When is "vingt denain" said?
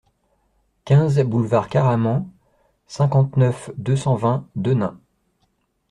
4.15-4.99